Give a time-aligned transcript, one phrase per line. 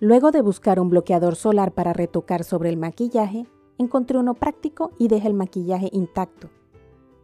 [0.00, 3.46] Luego de buscar un bloqueador solar para retocar sobre el maquillaje,
[3.78, 6.50] encontré uno práctico y dejé el maquillaje intacto.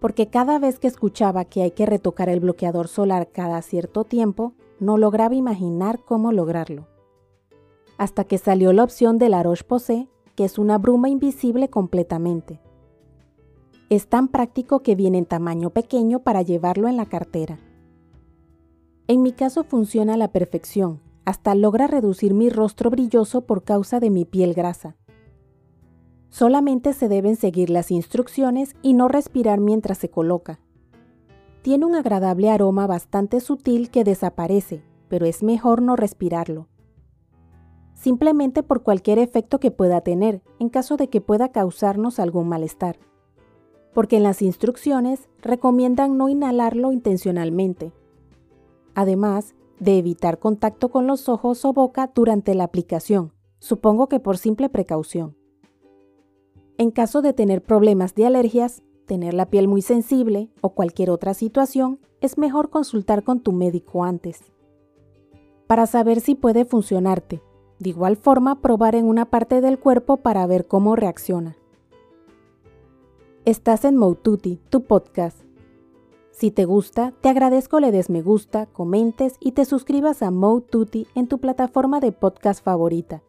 [0.00, 4.54] Porque cada vez que escuchaba que hay que retocar el bloqueador solar cada cierto tiempo,
[4.80, 6.88] no lograba imaginar cómo lograrlo.
[7.98, 12.58] Hasta que salió la opción de la Roche-Posay, que es una bruma invisible completamente.
[13.90, 17.58] Es tan práctico que viene en tamaño pequeño para llevarlo en la cartera.
[19.08, 24.00] En mi caso funciona a la perfección, hasta logra reducir mi rostro brilloso por causa
[24.00, 24.96] de mi piel grasa.
[26.30, 30.60] Solamente se deben seguir las instrucciones y no respirar mientras se coloca.
[31.60, 36.68] Tiene un agradable aroma bastante sutil que desaparece, pero es mejor no respirarlo.
[37.94, 42.98] Simplemente por cualquier efecto que pueda tener, en caso de que pueda causarnos algún malestar.
[43.94, 47.92] Porque en las instrucciones recomiendan no inhalarlo intencionalmente.
[48.94, 54.38] Además, de evitar contacto con los ojos o boca durante la aplicación, supongo que por
[54.38, 55.36] simple precaución.
[56.78, 61.34] En caso de tener problemas de alergias, tener la piel muy sensible o cualquier otra
[61.34, 64.40] situación, es mejor consultar con tu médico antes.
[65.66, 67.42] Para saber si puede funcionarte,
[67.78, 71.56] de igual forma probar en una parte del cuerpo para ver cómo reacciona.
[73.44, 75.42] Estás en Moututi, tu podcast
[76.32, 80.66] si te gusta, te agradezco le des me gusta, comentes y te suscribas a Mode
[80.70, 83.22] Tutti en tu plataforma de podcast favorita,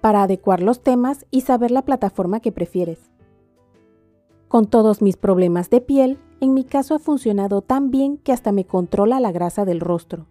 [0.00, 3.10] para adecuar los temas y saber la plataforma que prefieres.
[4.48, 8.52] Con todos mis problemas de piel, en mi caso ha funcionado tan bien que hasta
[8.52, 10.26] me controla la grasa del rostro.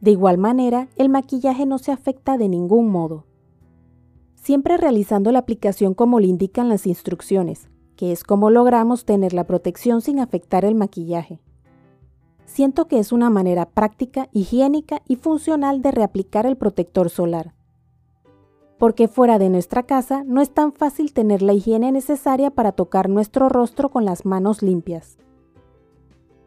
[0.00, 3.24] De igual manera, el maquillaje no se afecta de ningún modo.
[4.36, 9.44] Siempre realizando la aplicación como le indican las instrucciones, que es como logramos tener la
[9.44, 11.40] protección sin afectar el maquillaje.
[12.46, 17.54] Siento que es una manera práctica, higiénica y funcional de reaplicar el protector solar.
[18.78, 23.08] Porque fuera de nuestra casa no es tan fácil tener la higiene necesaria para tocar
[23.08, 25.18] nuestro rostro con las manos limpias.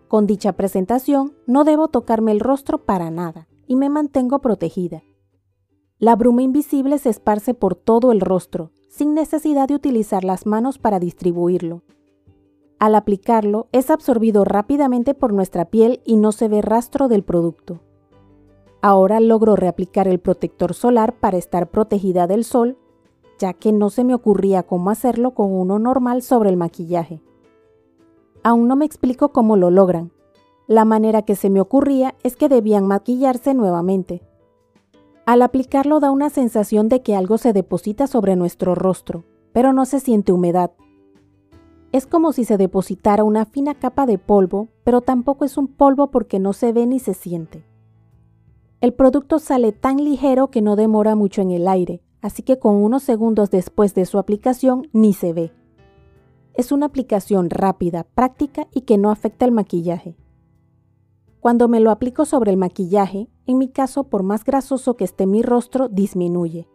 [0.08, 5.04] Con dicha presentación no debo tocarme el rostro para nada y me mantengo protegida.
[6.00, 10.80] La bruma invisible se esparce por todo el rostro, sin necesidad de utilizar las manos
[10.80, 11.84] para distribuirlo.
[12.80, 17.80] Al aplicarlo, es absorbido rápidamente por nuestra piel y no se ve rastro del producto.
[18.82, 22.80] Ahora logro reaplicar el protector solar para estar protegida del sol,
[23.38, 27.22] ya que no se me ocurría cómo hacerlo con uno normal sobre el maquillaje.
[28.42, 30.12] Aún no me explico cómo lo logran.
[30.66, 34.24] La manera que se me ocurría es que debían maquillarse nuevamente,
[35.28, 39.86] al aplicarlo da una sensación de que algo se deposita sobre nuestro rostro, pero no
[39.86, 40.72] se siente humedad.
[41.92, 46.12] Es como si se depositara una fina capa de polvo, pero tampoco es un polvo
[46.12, 47.66] porque no se ve ni se siente.
[48.80, 52.76] El producto sale tan ligero que no demora mucho en el aire, así que con
[52.76, 55.52] unos segundos después de su aplicación ni se ve.
[56.54, 60.16] Es una aplicación rápida, práctica y que no afecta el maquillaje.
[61.42, 65.26] Cuando me lo aplico sobre el maquillaje, en mi caso, por más grasoso que esté
[65.26, 66.68] mi rostro, disminuye.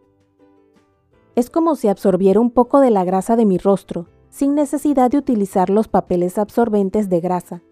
[1.35, 5.19] Es como si absorbiera un poco de la grasa de mi rostro, sin necesidad de
[5.19, 7.63] utilizar los papeles absorbentes de grasa.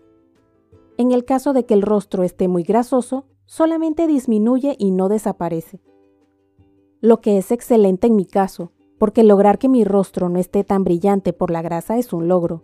[0.98, 5.82] En el caso de que el rostro esté muy grasoso, solamente disminuye y no desaparece.
[7.02, 10.84] Lo que es excelente en mi caso, porque lograr que mi rostro no esté tan
[10.84, 12.64] brillante por la grasa es un logro.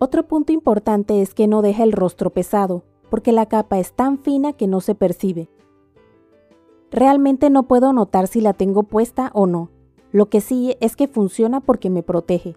[0.00, 2.82] Otro punto importante es que no deja el rostro pesado,
[3.12, 5.50] porque la capa es tan fina que no se percibe.
[6.90, 9.68] Realmente no puedo notar si la tengo puesta o no.
[10.12, 12.56] Lo que sí es que funciona porque me protege.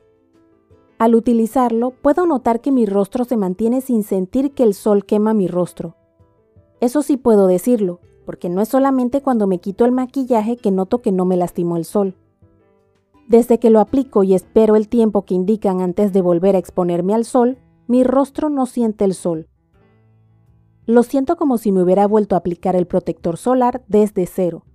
[0.97, 5.33] Al utilizarlo, puedo notar que mi rostro se mantiene sin sentir que el sol quema
[5.33, 5.97] mi rostro.
[6.79, 11.01] Eso sí puedo decirlo, porque no es solamente cuando me quito el maquillaje que noto
[11.01, 12.15] que no me lastimó el sol.
[13.27, 17.13] Desde que lo aplico y espero el tiempo que indican antes de volver a exponerme
[17.13, 19.49] al sol, mi rostro no siente el sol.
[20.87, 24.65] Lo siento como si me hubiera vuelto a aplicar el protector solar desde cero,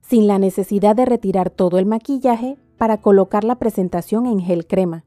[0.00, 5.04] sin la necesidad de retirar todo el maquillaje para colocar la presentación en gel crema,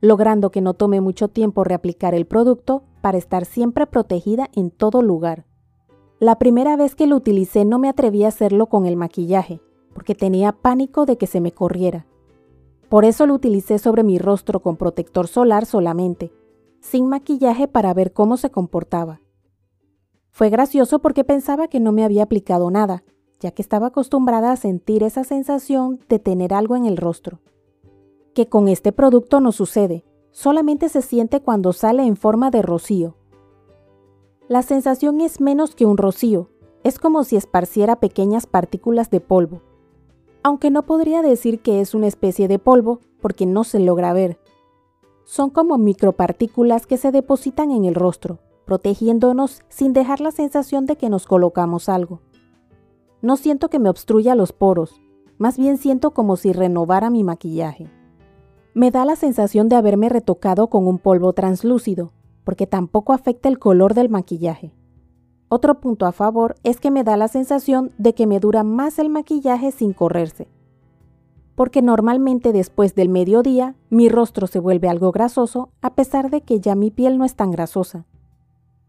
[0.00, 5.02] logrando que no tome mucho tiempo reaplicar el producto para estar siempre protegida en todo
[5.02, 5.44] lugar.
[6.20, 9.60] La primera vez que lo utilicé no me atreví a hacerlo con el maquillaje,
[9.92, 12.06] porque tenía pánico de que se me corriera.
[12.88, 16.32] Por eso lo utilicé sobre mi rostro con protector solar solamente,
[16.80, 19.20] sin maquillaje para ver cómo se comportaba.
[20.34, 23.04] Fue gracioso porque pensaba que no me había aplicado nada,
[23.38, 27.38] ya que estaba acostumbrada a sentir esa sensación de tener algo en el rostro.
[28.34, 33.14] Que con este producto no sucede, solamente se siente cuando sale en forma de rocío.
[34.48, 36.50] La sensación es menos que un rocío,
[36.82, 39.62] Es como si esparciera pequeñas partículas de polvo.
[40.42, 44.40] Aunque no podría decir que es una especie de polvo porque no se logra ver.
[45.24, 50.96] Son como micropartículas que se depositan en el rostro, protegiéndonos sin dejar la sensación de
[50.96, 52.20] que nos colocamos algo.
[53.22, 55.00] No siento que me obstruya los poros,
[55.38, 57.90] más bien siento como si renovara mi maquillaje.
[58.74, 62.12] Me da la sensación de haberme retocado con un polvo translúcido,
[62.44, 64.74] porque tampoco afecta el color del maquillaje.
[65.48, 68.98] Otro punto a favor es que me da la sensación de que me dura más
[68.98, 70.48] el maquillaje sin correrse.
[71.54, 76.58] Porque normalmente después del mediodía mi rostro se vuelve algo grasoso a pesar de que
[76.58, 78.06] ya mi piel no es tan grasosa.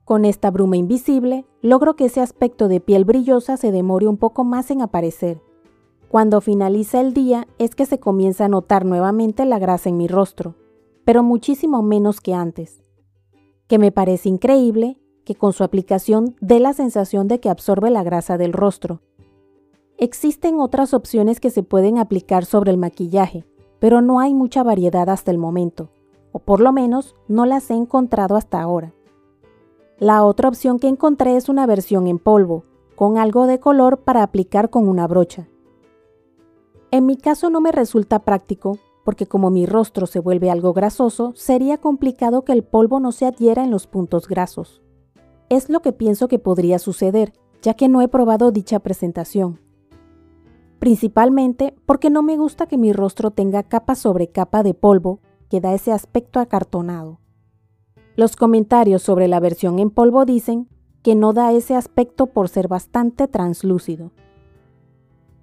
[0.06, 4.44] Con esta bruma invisible logro que ese aspecto de piel brillosa se demore un poco
[4.44, 5.42] más en aparecer.
[6.10, 10.08] Cuando finaliza el día es que se comienza a notar nuevamente la grasa en mi
[10.08, 10.54] rostro,
[11.06, 12.84] pero muchísimo menos que antes.
[13.68, 18.04] Que me parece increíble que con su aplicación dé la sensación de que absorbe la
[18.04, 19.02] grasa del rostro.
[19.98, 23.44] Existen otras opciones que se pueden aplicar sobre el maquillaje,
[23.80, 25.90] pero no hay mucha variedad hasta el momento,
[26.32, 28.94] o por lo menos no las he encontrado hasta ahora.
[30.00, 32.66] La otra opción que encontré es una versión en polvo,
[32.96, 35.48] con algo de color para aplicar con una brocha.
[36.92, 41.32] En mi caso no me resulta práctico porque como mi rostro se vuelve algo grasoso,
[41.36, 44.82] sería complicado que el polvo no se adhiera en los puntos grasos.
[45.48, 47.32] Es lo que pienso que podría suceder,
[47.62, 49.62] ya que no he probado dicha presentación.
[50.80, 55.20] Principalmente porque no me gusta que mi rostro tenga capa sobre capa de polvo
[55.50, 57.20] que da ese aspecto acartonado.
[58.16, 60.68] Los comentarios sobre la versión en polvo dicen
[61.02, 64.12] que no da ese aspecto por ser bastante translúcido.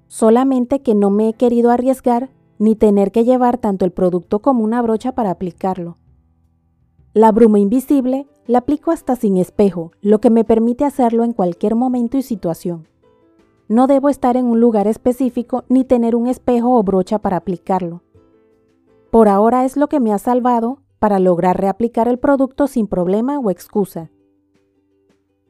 [0.09, 4.65] Solamente que no me he querido arriesgar ni tener que llevar tanto el producto como
[4.65, 5.99] una brocha para aplicarlo.
[7.15, 11.75] La bruma invisible la aplico hasta sin espejo, lo que me permite hacerlo en cualquier
[11.75, 12.89] momento y situación.
[13.69, 18.03] No debo estar en un lugar específico ni tener un espejo o brocha para aplicarlo.
[19.11, 23.41] Por ahora es lo que me ha salvado para lograr reaplicar el producto sin problema
[23.41, 24.13] o excusa.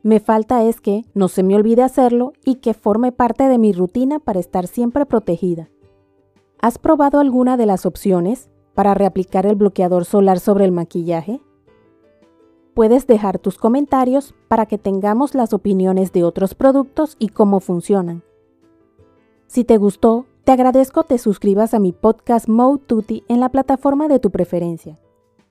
[0.02, 3.74] Me falta es que no se me olvide hacerlo y que forme parte de mi
[3.74, 5.68] rutina para estar siempre protegida.
[6.62, 11.42] ¿Has probado alguna de las opciones para reaplicar el bloqueador solar sobre el maquillaje?
[12.72, 18.22] Puedes dejar tus comentarios para que tengamos las opiniones de otros productos y cómo funcionan.
[19.48, 24.08] Si te gustó, te agradezco te suscribas a mi podcast Mode Tutti en la plataforma
[24.08, 24.98] de tu preferencia.